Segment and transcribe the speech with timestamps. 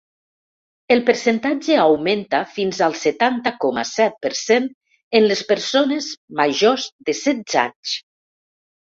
[0.93, 4.65] El percentatge augmenta fins al setanta coma set per cent
[5.19, 6.07] en les persones
[6.41, 7.93] majors de setze anys.